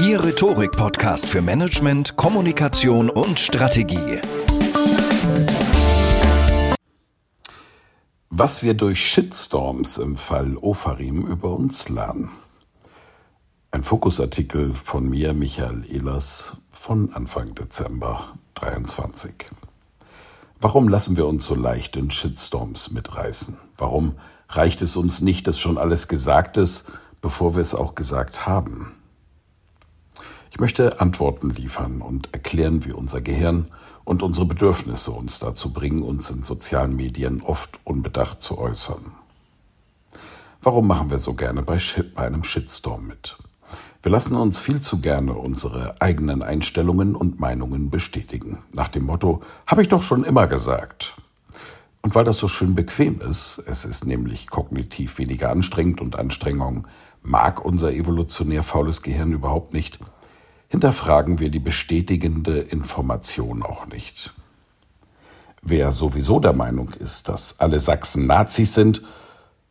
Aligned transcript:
Ihr 0.00 0.24
Rhetorik-Podcast 0.24 1.28
für 1.28 1.42
Management, 1.42 2.16
Kommunikation 2.16 3.10
und 3.10 3.38
Strategie. 3.38 4.22
Was 8.30 8.62
wir 8.62 8.72
durch 8.72 9.04
Shitstorms 9.04 9.98
im 9.98 10.16
Fall 10.16 10.56
Ofarim 10.56 11.26
über 11.26 11.50
uns 11.50 11.90
lernen. 11.90 12.30
Ein 13.72 13.84
Fokusartikel 13.84 14.72
von 14.72 15.06
mir, 15.06 15.34
Michael 15.34 15.84
Ehlers, 15.86 16.56
von 16.70 17.12
Anfang 17.12 17.54
Dezember 17.54 18.38
23. 18.54 19.34
Warum 20.62 20.88
lassen 20.88 21.18
wir 21.18 21.26
uns 21.26 21.44
so 21.44 21.54
leicht 21.54 21.96
in 21.96 22.10
Shitstorms 22.10 22.90
mitreißen? 22.90 23.58
Warum 23.76 24.14
reicht 24.48 24.80
es 24.80 24.96
uns 24.96 25.20
nicht, 25.20 25.46
dass 25.46 25.58
schon 25.58 25.76
alles 25.76 26.08
gesagt 26.08 26.56
ist, 26.56 26.86
bevor 27.20 27.54
wir 27.54 27.60
es 27.60 27.74
auch 27.74 27.94
gesagt 27.94 28.46
haben? 28.46 28.94
Ich 30.50 30.58
möchte 30.58 31.00
Antworten 31.00 31.50
liefern 31.50 32.02
und 32.02 32.32
erklären, 32.34 32.84
wie 32.84 32.92
unser 32.92 33.20
Gehirn 33.20 33.66
und 34.04 34.22
unsere 34.22 34.46
Bedürfnisse 34.46 35.12
uns 35.12 35.38
dazu 35.38 35.72
bringen, 35.72 36.02
uns 36.02 36.30
in 36.30 36.42
sozialen 36.42 36.96
Medien 36.96 37.42
oft 37.42 37.78
unbedacht 37.84 38.42
zu 38.42 38.58
äußern. 38.58 39.12
Warum 40.62 40.86
machen 40.86 41.10
wir 41.10 41.18
so 41.18 41.34
gerne 41.34 41.62
bei, 41.62 41.78
bei 42.14 42.26
einem 42.26 42.44
Shitstorm 42.44 43.06
mit? 43.06 43.36
Wir 44.02 44.10
lassen 44.10 44.34
uns 44.34 44.58
viel 44.58 44.80
zu 44.80 45.00
gerne 45.00 45.34
unsere 45.34 46.00
eigenen 46.00 46.42
Einstellungen 46.42 47.14
und 47.14 47.38
Meinungen 47.38 47.90
bestätigen. 47.90 48.58
Nach 48.72 48.88
dem 48.88 49.04
Motto, 49.04 49.40
habe 49.66 49.82
ich 49.82 49.88
doch 49.88 50.02
schon 50.02 50.24
immer 50.24 50.46
gesagt. 50.46 51.14
Und 52.02 52.14
weil 52.14 52.24
das 52.24 52.38
so 52.38 52.48
schön 52.48 52.74
bequem 52.74 53.20
ist, 53.20 53.62
es 53.66 53.84
ist 53.84 54.06
nämlich 54.06 54.48
kognitiv 54.48 55.18
weniger 55.18 55.50
anstrengend 55.50 56.00
und 56.00 56.18
Anstrengung 56.18 56.86
mag 57.22 57.62
unser 57.64 57.92
evolutionär 57.92 58.62
faules 58.62 59.02
Gehirn 59.02 59.32
überhaupt 59.32 59.74
nicht, 59.74 59.98
hinterfragen 60.70 61.40
wir 61.40 61.50
die 61.50 61.58
bestätigende 61.58 62.60
Information 62.60 63.62
auch 63.62 63.86
nicht. 63.88 64.32
Wer 65.62 65.92
sowieso 65.92 66.38
der 66.38 66.54
Meinung 66.54 66.90
ist, 66.90 67.28
dass 67.28 67.58
alle 67.58 67.80
Sachsen 67.80 68.26
Nazis 68.26 68.74
sind, 68.74 69.02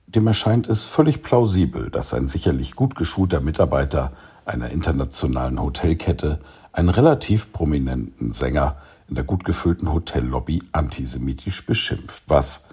dem 0.07 0.27
erscheint 0.27 0.67
es 0.67 0.85
völlig 0.85 1.23
plausibel, 1.23 1.89
dass 1.89 2.13
ein 2.13 2.27
sicherlich 2.27 2.75
gut 2.75 2.95
geschulter 2.95 3.39
Mitarbeiter 3.39 4.11
einer 4.45 4.69
internationalen 4.69 5.61
Hotelkette 5.61 6.41
einen 6.73 6.89
relativ 6.89 7.53
prominenten 7.53 8.33
Sänger 8.33 8.77
in 9.07 9.15
der 9.15 9.23
gut 9.23 9.45
gefüllten 9.45 9.91
Hotellobby 9.91 10.61
antisemitisch 10.73 11.65
beschimpft, 11.65 12.23
was 12.27 12.67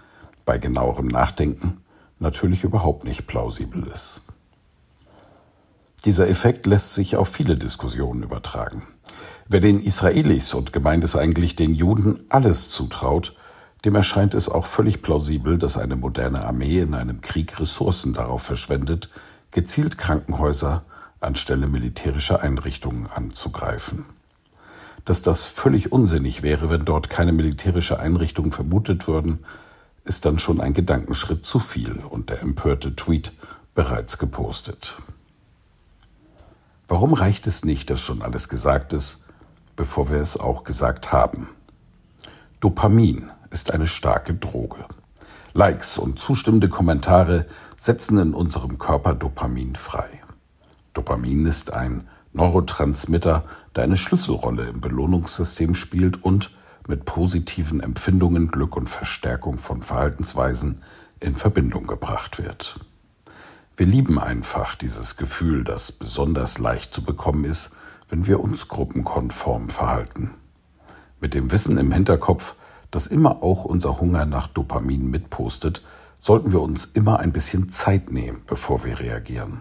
bei 0.45 0.59
genauerem 0.59 1.07
Nachdenken 1.07 1.81
natürlich 2.19 2.65
überhaupt 2.65 3.05
nicht 3.05 3.27
plausibel 3.27 3.87
ist. 3.87 4.23
Dieser 6.07 6.29
Effekt 6.29 6.67
lässt 6.67 6.95
sich 6.95 7.17
auf 7.17 7.27
viele 7.27 7.57
Diskussionen 7.57 8.23
übertragen. 8.23 8.87
Wer 9.49 9.59
den 9.59 9.81
Israelis 9.81 10.55
und 10.55 10.73
gemeint 10.73 11.03
ist 11.03 11.17
eigentlich 11.17 11.57
den 11.57 11.75
Juden 11.75 12.25
alles 12.29 12.71
zutraut, 12.71 13.35
dem 13.85 13.97
erscheint 13.97 14.33
es 14.35 14.49
auch 14.49 14.67
völlig 14.67 15.03
plausibel, 15.03 15.59
dass 15.59 15.77
eine 15.77 15.97
moderne 15.97 16.45
Armee 16.45 16.79
in 16.79 16.95
einem 16.95 17.23
Krieg 17.23 17.59
Ressourcen 17.59 18.13
darauf 18.13 18.43
verschwendet, 18.43 19.11
gezielt 19.51 19.99
Krankenhäuser 19.99 20.85
anstelle 21.19 21.67
militärischer 21.67 22.41
Einrichtungen 22.41 23.09
anzugreifen. 23.09 24.07
Dass 25.05 25.23
das 25.23 25.43
völlig 25.43 25.91
unsinnig 25.91 26.45
wäre, 26.45 26.71
wenn 26.71 26.85
dort 26.85 27.11
keine 27.11 27.33
militärische 27.33 27.99
Einrichtungen 27.99 28.53
vermutet 28.53 29.09
würden, 29.09 29.41
ist 30.05 30.25
dann 30.25 30.39
schon 30.39 30.61
ein 30.61 30.73
Gedankenschritt 30.73 31.45
zu 31.45 31.59
viel 31.59 32.01
und 32.09 32.31
der 32.31 32.43
empörte 32.43 32.95
Tweet 32.95 33.33
bereits 33.75 34.19
gepostet. 34.19 34.95
Warum 36.89 37.15
reicht 37.15 37.47
es 37.47 37.65
nicht, 37.65 37.91
dass 37.91 38.01
schon 38.01 38.23
alles 38.23 38.49
gesagt 38.49 38.93
ist, 38.93 39.27
bevor 39.75 40.09
wir 40.09 40.19
es 40.19 40.39
auch 40.39 40.63
gesagt 40.63 41.13
haben? 41.13 41.49
Dopamin 42.61 43.31
ist 43.51 43.73
eine 43.73 43.89
starke 43.89 44.35
Droge. 44.35 44.87
Likes 45.53 45.99
und 45.99 46.19
zustimmende 46.19 46.69
Kommentare 46.69 47.47
setzen 47.77 48.19
in 48.19 48.35
unserem 48.35 48.79
Körper 48.79 49.15
Dopamin 49.15 49.75
frei. 49.75 50.09
Dopamin 50.95 51.45
ist 51.47 51.73
ein 51.73 52.07
Neurotransmitter, 52.33 53.45
der 53.75 53.85
eine 53.85 53.97
Schlüsselrolle 53.97 54.67
im 54.67 54.81
Belohnungssystem 54.81 55.75
spielt 55.75 56.23
und 56.23 56.53
mit 56.87 57.05
positiven 57.05 57.81
Empfindungen, 57.81 58.49
Glück 58.49 58.77
und 58.77 58.89
Verstärkung 58.89 59.59
von 59.59 59.83
Verhaltensweisen 59.83 60.83
in 61.19 61.35
Verbindung 61.35 61.87
gebracht 61.87 62.39
wird. 62.39 62.79
Wir 63.77 63.87
lieben 63.87 64.19
einfach 64.19 64.75
dieses 64.75 65.17
Gefühl, 65.17 65.63
das 65.63 65.93
besonders 65.93 66.59
leicht 66.59 66.95
zu 66.95 67.03
bekommen 67.03 67.45
ist, 67.45 67.77
wenn 68.09 68.27
wir 68.27 68.41
uns 68.41 68.69
gruppenkonform 68.69 69.69
verhalten. 69.69 70.31
Mit 71.21 71.35
dem 71.35 71.53
Wissen 71.53 71.77
im 71.77 71.93
Hinterkopf, 71.93 72.55
dass 72.91 73.07
immer 73.07 73.43
auch 73.43 73.67
unser 73.67 74.01
Hunger 74.01 74.25
nach 74.25 74.49
Dopamin 74.49 75.11
mitpostet, 75.11 75.83
sollten 76.19 76.53
wir 76.53 76.63
uns 76.63 76.87
immer 76.87 77.21
ein 77.21 77.33
bisschen 77.33 77.69
Zeit 77.69 78.11
nehmen, 78.11 78.43
bevor 78.47 78.83
wir 78.83 78.99
reagieren. 78.99 79.61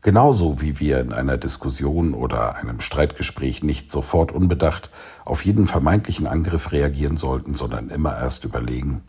Genauso 0.00 0.60
wie 0.60 0.78
wir 0.78 1.00
in 1.00 1.12
einer 1.12 1.38
Diskussion 1.38 2.14
oder 2.14 2.56
einem 2.56 2.80
Streitgespräch 2.80 3.64
nicht 3.64 3.90
sofort 3.90 4.30
unbedacht 4.30 4.90
auf 5.24 5.44
jeden 5.44 5.66
vermeintlichen 5.66 6.28
Angriff 6.28 6.70
reagieren 6.70 7.16
sollten, 7.16 7.54
sondern 7.54 7.88
immer 7.88 8.16
erst 8.16 8.44
überlegen, 8.44 9.02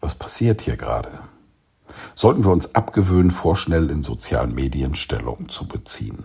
was 0.00 0.16
passiert 0.16 0.60
hier 0.62 0.76
gerade? 0.76 1.10
Sollten 2.14 2.44
wir 2.44 2.52
uns 2.52 2.74
abgewöhnen, 2.74 3.30
vorschnell 3.30 3.90
in 3.90 4.02
sozialen 4.02 4.54
Medien 4.54 4.94
Stellung 4.94 5.48
zu 5.48 5.66
beziehen. 5.66 6.24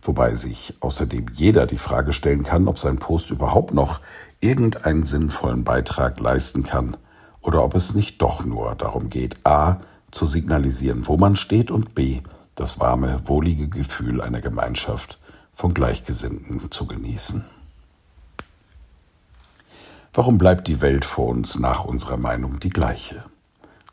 Wobei 0.00 0.34
sich 0.34 0.74
außerdem 0.80 1.26
jeder 1.32 1.66
die 1.66 1.78
Frage 1.78 2.12
stellen 2.12 2.42
kann, 2.42 2.66
ob 2.66 2.78
sein 2.78 2.98
Post 2.98 3.30
überhaupt 3.30 3.72
noch 3.72 4.00
irgendeinen 4.40 5.04
sinnvollen 5.04 5.62
Beitrag 5.62 6.18
leisten 6.18 6.64
kann 6.64 6.96
oder 7.40 7.62
ob 7.62 7.74
es 7.74 7.94
nicht 7.94 8.20
doch 8.20 8.44
nur 8.44 8.74
darum 8.74 9.10
geht, 9.10 9.46
a. 9.46 9.80
zu 10.10 10.26
signalisieren, 10.26 11.06
wo 11.06 11.16
man 11.16 11.36
steht 11.36 11.70
und 11.70 11.94
b. 11.94 12.20
das 12.56 12.80
warme, 12.80 13.20
wohlige 13.24 13.68
Gefühl 13.68 14.20
einer 14.20 14.40
Gemeinschaft 14.40 15.18
von 15.52 15.72
Gleichgesinnten 15.72 16.70
zu 16.70 16.86
genießen. 16.86 17.44
Warum 20.14 20.36
bleibt 20.36 20.68
die 20.68 20.80
Welt 20.80 21.04
vor 21.04 21.28
uns 21.28 21.58
nach 21.58 21.84
unserer 21.84 22.18
Meinung 22.18 22.60
die 22.60 22.70
gleiche? 22.70 23.24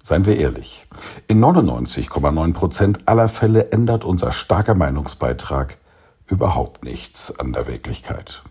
Seien 0.09 0.25
wir 0.25 0.37
ehrlich, 0.37 0.87
in 1.27 1.39
99,9 1.39 2.53
Prozent 2.53 3.07
aller 3.07 3.27
Fälle 3.27 3.71
ändert 3.71 4.03
unser 4.03 4.31
starker 4.31 4.73
Meinungsbeitrag 4.73 5.77
überhaupt 6.25 6.83
nichts 6.83 7.39
an 7.39 7.53
der 7.53 7.67
Wirklichkeit. 7.67 8.41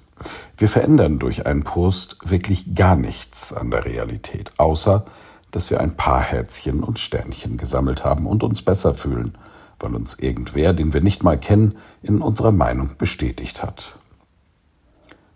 Wir 0.57 0.69
verändern 0.69 1.19
durch 1.19 1.47
einen 1.47 1.65
Post 1.65 2.19
wirklich 2.23 2.77
gar 2.77 2.95
nichts 2.95 3.53
an 3.53 3.73
der 3.73 3.87
Realität, 3.87 4.53
außer 4.59 5.05
dass 5.51 5.69
wir 5.69 5.81
ein 5.81 5.97
paar 5.97 6.21
Herzchen 6.21 6.85
und 6.85 7.01
Sternchen 7.01 7.57
gesammelt 7.57 8.05
haben 8.05 8.29
und 8.29 8.45
uns 8.45 8.63
besser 8.63 8.95
fühlen, 8.95 9.37
weil 9.81 9.97
uns 9.97 10.15
irgendwer, 10.15 10.73
den 10.75 10.93
wir 10.93 11.01
nicht 11.01 11.25
mal 11.25 11.41
kennen, 11.41 11.75
in 12.03 12.23
unserer 12.23 12.53
Meinung 12.53 12.91
bestätigt 12.99 13.65
hat. 13.65 13.99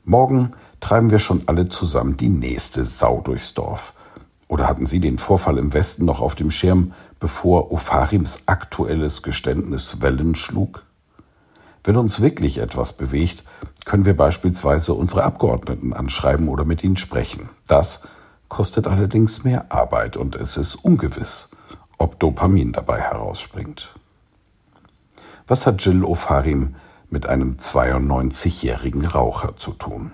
Morgen 0.05 0.53
treiben 0.79 1.11
wir 1.11 1.19
schon 1.19 1.43
alle 1.47 1.69
zusammen 1.69 2.17
die 2.17 2.29
nächste 2.29 2.85
Sau 2.85 3.23
durchs 3.23 3.55
Dorf. 3.55 3.93
Oder 4.53 4.69
hatten 4.69 4.85
Sie 4.85 5.01
den 5.01 5.17
Vorfall 5.17 5.57
im 5.57 5.73
Westen 5.73 6.05
noch 6.05 6.21
auf 6.21 6.35
dem 6.35 6.51
Schirm, 6.51 6.93
bevor 7.19 7.73
Opharims 7.73 8.41
aktuelles 8.45 9.23
Geständnis 9.23 10.03
Wellen 10.03 10.35
schlug? 10.35 10.85
Wenn 11.85 11.97
uns 11.97 12.21
wirklich 12.21 12.59
etwas 12.59 12.93
bewegt, 12.93 13.45
können 13.87 14.05
wir 14.05 14.15
beispielsweise 14.15 14.93
unsere 14.93 15.25
Abgeordneten 15.25 15.95
anschreiben 15.95 16.49
oder 16.49 16.67
mit 16.67 16.85
ihnen 16.85 16.99
sprechen. 16.99 17.49
Das 17.67 18.03
kostet 18.49 18.87
allerdings 18.87 19.43
mehr 19.43 19.73
Arbeit 19.73 20.19
und 20.19 20.37
es 20.37 20.59
ist 20.59 20.75
ungewiss, 20.75 21.49
ob 21.97 22.21
Dopamin 22.21 22.73
dabei 22.73 23.01
herausspringt. 23.01 23.95
Was 25.47 25.67
hat 25.67 25.83
Jill 25.83 26.05
Ofarim 26.05 26.75
mit 27.09 27.25
einem 27.25 27.57
92-jährigen 27.57 29.07
Raucher 29.07 29.57
zu 29.57 29.73
tun? 29.73 30.13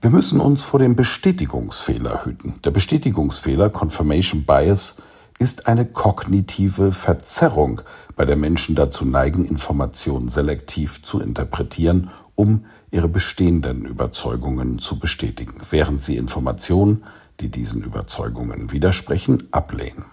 Wir 0.00 0.10
müssen 0.10 0.40
uns 0.40 0.62
vor 0.62 0.78
dem 0.78 0.94
Bestätigungsfehler 0.94 2.26
hüten. 2.26 2.56
Der 2.64 2.70
Bestätigungsfehler, 2.70 3.70
Confirmation 3.70 4.44
Bias, 4.44 4.96
ist 5.38 5.68
eine 5.68 5.86
kognitive 5.86 6.92
Verzerrung, 6.92 7.80
bei 8.14 8.26
der 8.26 8.36
Menschen 8.36 8.74
dazu 8.74 9.06
neigen, 9.06 9.44
Informationen 9.46 10.28
selektiv 10.28 11.02
zu 11.02 11.20
interpretieren, 11.20 12.10
um 12.34 12.66
ihre 12.90 13.08
bestehenden 13.08 13.86
Überzeugungen 13.86 14.78
zu 14.78 14.98
bestätigen, 14.98 15.54
während 15.70 16.02
sie 16.02 16.16
Informationen, 16.16 17.04
die 17.40 17.50
diesen 17.50 17.82
Überzeugungen 17.82 18.72
widersprechen, 18.72 19.44
ablehnen. 19.50 20.04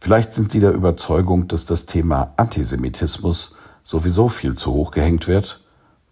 Vielleicht 0.00 0.34
sind 0.34 0.50
Sie 0.50 0.58
der 0.58 0.72
Überzeugung, 0.72 1.46
dass 1.46 1.64
das 1.64 1.86
Thema 1.86 2.32
Antisemitismus 2.36 3.54
sowieso 3.84 4.28
viel 4.28 4.56
zu 4.56 4.72
hoch 4.72 4.90
gehängt 4.90 5.28
wird, 5.28 5.60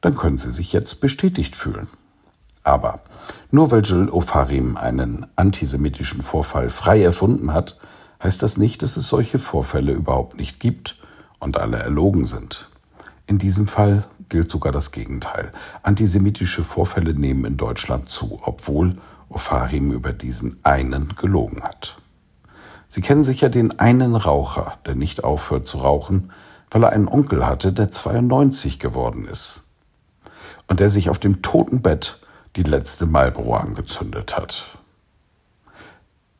dann 0.00 0.14
können 0.14 0.38
Sie 0.38 0.52
sich 0.52 0.72
jetzt 0.72 1.00
bestätigt 1.00 1.56
fühlen. 1.56 1.88
Aber 2.62 3.00
nur 3.50 3.70
weil 3.70 3.82
Jill 3.82 4.08
Ofarim 4.10 4.76
einen 4.76 5.26
antisemitischen 5.36 6.22
Vorfall 6.22 6.70
frei 6.70 7.02
erfunden 7.02 7.52
hat, 7.52 7.78
heißt 8.22 8.42
das 8.42 8.56
nicht, 8.56 8.82
dass 8.82 8.96
es 8.96 9.08
solche 9.08 9.38
Vorfälle 9.38 9.92
überhaupt 9.92 10.36
nicht 10.36 10.60
gibt 10.60 10.96
und 11.38 11.58
alle 11.58 11.78
erlogen 11.78 12.26
sind. 12.26 12.68
In 13.26 13.38
diesem 13.38 13.66
Fall 13.66 14.04
gilt 14.28 14.50
sogar 14.50 14.72
das 14.72 14.92
Gegenteil. 14.92 15.52
Antisemitische 15.82 16.64
Vorfälle 16.64 17.14
nehmen 17.14 17.44
in 17.44 17.56
Deutschland 17.56 18.08
zu, 18.08 18.40
obwohl 18.44 18.96
Ofarim 19.28 19.92
über 19.92 20.12
diesen 20.12 20.58
einen 20.64 21.14
gelogen 21.16 21.62
hat. 21.62 21.96
Sie 22.88 23.00
kennen 23.00 23.22
sicher 23.22 23.48
den 23.48 23.78
einen 23.78 24.16
Raucher, 24.16 24.78
der 24.84 24.96
nicht 24.96 25.22
aufhört 25.22 25.68
zu 25.68 25.78
rauchen, 25.78 26.32
weil 26.70 26.82
er 26.84 26.90
einen 26.90 27.08
Onkel 27.08 27.46
hatte, 27.46 27.72
der 27.72 27.90
92 27.90 28.80
geworden 28.80 29.26
ist 29.26 29.64
und 30.66 30.80
der 30.80 30.90
sich 30.90 31.10
auf 31.10 31.18
dem 31.18 31.42
Totenbett 31.42 32.19
die 32.56 32.62
letzte 32.62 33.06
Marlboro 33.06 33.56
angezündet 33.56 34.36
hat. 34.36 34.78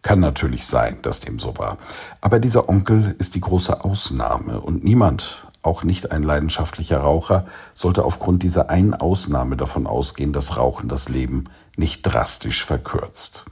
Kann 0.03 0.21
natürlich 0.21 0.67
sein, 0.67 0.99
dass 1.03 1.21
dem 1.21 1.39
so 1.39 1.57
war. 1.59 1.77
Aber 2.21 2.39
dieser 2.39 2.69
Onkel 2.69 3.15
ist 3.19 3.35
die 3.35 3.41
große 3.41 3.85
Ausnahme 3.85 4.61
und 4.61 4.83
niemand, 4.83 5.47
auch 5.63 5.83
nicht 5.83 6.11
ein 6.11 6.23
leidenschaftlicher 6.23 6.99
Raucher, 6.99 7.47
sollte 7.75 8.05
aufgrund 8.05 8.43
dieser 8.43 8.71
einen 8.71 8.95
Ausnahme 8.95 9.57
davon 9.57 9.87
ausgehen, 9.87 10.33
dass 10.33 10.57
Rauchen 10.57 10.89
das 10.89 11.11
Leben 11.11 11.45
nicht 11.77 12.03
drastisch 12.03 12.65
verkürzt. 12.65 13.45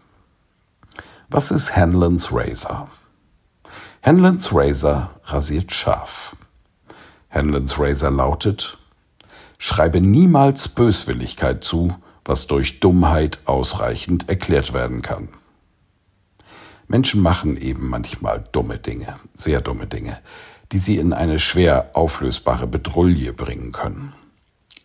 Was 1.29 1.51
ist 1.51 1.77
Hanlons 1.77 2.33
Razor? 2.33 2.89
Hanlons 4.03 4.55
Razor 4.55 5.11
rasiert 5.25 5.75
scharf. 5.75 6.35
Hanlons 7.31 7.79
Razor 7.79 8.11
lautet, 8.11 8.79
schreibe 9.59 10.01
niemals 10.01 10.69
Böswilligkeit 10.69 11.63
zu, 11.63 11.95
was 12.29 12.47
durch 12.47 12.79
Dummheit 12.79 13.41
ausreichend 13.47 14.29
erklärt 14.29 14.75
werden 14.75 15.01
kann. 15.01 15.29
Menschen 16.87 17.23
machen 17.23 17.57
eben 17.57 17.89
manchmal 17.89 18.45
dumme 18.53 18.79
Dinge, 18.79 19.17
sehr 19.33 19.63
dumme 19.63 19.87
Dinge, 19.87 20.19
die 20.71 20.79
sie 20.79 20.99
in 20.99 21.15
eine 21.15 21.39
schwer 21.39 21.91
auflösbare 21.95 22.67
Bedrulle 22.67 23.33
bringen 23.33 23.73
können. 23.73 24.13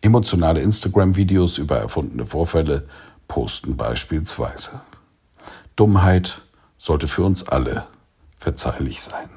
Emotionale 0.00 0.62
Instagram-Videos 0.62 1.58
über 1.58 1.76
erfundene 1.76 2.24
Vorfälle 2.24 2.88
posten 3.28 3.76
beispielsweise. 3.76 4.80
Dummheit 5.76 6.40
sollte 6.78 7.08
für 7.08 7.24
uns 7.24 7.46
alle 7.46 7.86
verzeihlich 8.38 9.02
sein. 9.02 9.28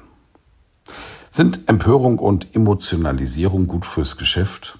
Sind 1.28 1.68
Empörung 1.68 2.18
und 2.18 2.54
Emotionalisierung 2.54 3.66
gut 3.66 3.84
fürs 3.84 4.16
Geschäft? 4.16 4.78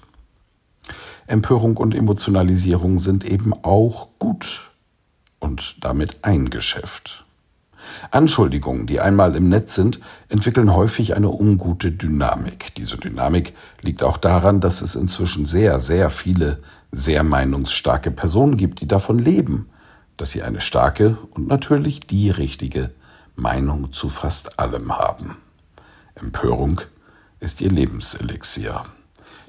Empörung 1.29 1.77
und 1.77 1.95
Emotionalisierung 1.95 2.99
sind 2.99 3.23
eben 3.23 3.53
auch 3.53 4.09
gut 4.19 4.71
und 5.39 5.77
damit 5.81 6.17
ein 6.23 6.49
Geschäft. 6.49 7.25
Anschuldigungen, 8.11 8.87
die 8.87 8.99
einmal 8.99 9.35
im 9.35 9.49
Netz 9.49 9.75
sind, 9.75 9.99
entwickeln 10.27 10.73
häufig 10.73 11.15
eine 11.15 11.29
ungute 11.29 11.91
Dynamik. 11.91 12.75
Diese 12.75 12.97
Dynamik 12.97 13.53
liegt 13.81 14.03
auch 14.03 14.17
daran, 14.17 14.59
dass 14.59 14.81
es 14.81 14.95
inzwischen 14.95 15.45
sehr, 15.45 15.79
sehr 15.79 16.09
viele 16.09 16.61
sehr 16.91 17.23
meinungsstarke 17.23 18.11
Personen 18.11 18.57
gibt, 18.57 18.81
die 18.81 18.87
davon 18.87 19.19
leben, 19.19 19.69
dass 20.17 20.31
sie 20.31 20.43
eine 20.43 20.61
starke 20.61 21.17
und 21.31 21.47
natürlich 21.47 22.01
die 22.01 22.29
richtige 22.29 22.91
Meinung 23.35 23.93
zu 23.93 24.09
fast 24.09 24.59
allem 24.59 24.97
haben. 24.97 25.37
Empörung 26.15 26.81
ist 27.39 27.61
ihr 27.61 27.71
Lebenselixier. 27.71 28.83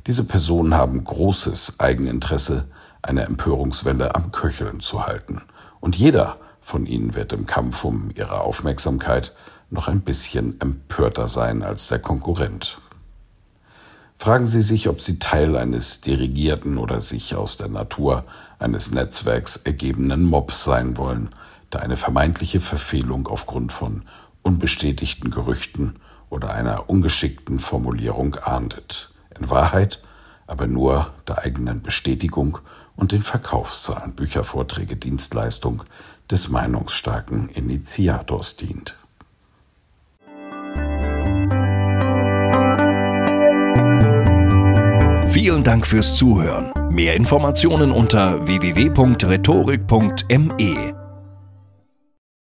Diese 0.07 0.25
Personen 0.25 0.75
haben 0.75 1.05
großes 1.05 1.79
Eigeninteresse, 1.79 2.69
eine 3.03 3.25
Empörungswelle 3.25 4.15
am 4.15 4.33
Köcheln 4.33 4.81
zu 4.81 5.07
halten. 5.07 5.43
Und 5.81 5.97
jeder 5.97 6.39
von 6.61 6.87
ihnen 6.87 7.15
wird 7.15 7.33
im 7.33 7.47
Kampf 7.47 7.85
um 7.85 8.11
ihre 8.15 8.41
Aufmerksamkeit 8.41 9.35
noch 9.71 9.89
ein 9.89 10.01
bisschen 10.01 10.61
empörter 10.61 11.29
sein 11.29 11.63
als 11.63 11.89
der 11.89 11.99
Konkurrent. 11.99 12.79
Fragen 14.19 14.47
Sie 14.47 14.61
sich, 14.61 14.89
ob 14.89 15.01
Sie 15.01 15.19
Teil 15.19 15.57
eines 15.57 16.01
dirigierten 16.03 16.77
oder 16.77 17.01
sich 17.01 17.35
aus 17.35 17.57
der 17.57 17.69
Natur 17.69 18.25
eines 18.59 18.91
Netzwerks 18.91 19.57
ergebenen 19.57 20.25
Mobs 20.25 20.65
sein 20.65 20.97
wollen, 20.97 21.31
der 21.73 21.83
eine 21.83 21.97
vermeintliche 21.97 22.61
Verfehlung 22.61 23.29
aufgrund 23.29 23.73
von 23.73 24.03
unbestätigten 24.43 25.31
Gerüchten 25.31 25.97
oder 26.29 26.53
einer 26.53 26.91
ungeschickten 26.91 27.59
Formulierung 27.59 28.35
ahndet. 28.35 29.11
In 29.39 29.51
Wahrheit 29.51 30.01
aber 30.51 30.67
nur 30.67 31.15
der 31.29 31.39
eigenen 31.39 31.81
Bestätigung 31.81 32.59
und 32.97 33.13
den 33.13 33.23
Verkaufszahlen, 33.23 34.15
Bücher, 34.15 34.43
Vorträge, 34.43 34.97
Dienstleistung 34.97 35.85
des 36.29 36.49
meinungsstarken 36.49 37.51
Initiators 37.51 38.57
dient. 38.57 38.97
Vielen 45.29 45.63
Dank 45.63 45.87
fürs 45.87 46.17
Zuhören. 46.17 46.73
Mehr 46.91 47.15
Informationen 47.15 47.93
unter 47.93 48.45
www.rhetorik.me. 48.49 51.00